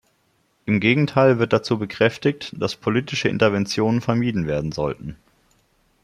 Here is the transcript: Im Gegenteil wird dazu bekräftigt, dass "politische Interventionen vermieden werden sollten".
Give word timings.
Im 0.65 0.79
Gegenteil 0.79 1.37
wird 1.37 1.53
dazu 1.53 1.77
bekräftigt, 1.77 2.55
dass 2.59 2.75
"politische 2.75 3.29
Interventionen 3.29 4.01
vermieden 4.01 4.47
werden 4.47 4.71
sollten". 4.71 5.15